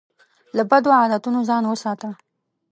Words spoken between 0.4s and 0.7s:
له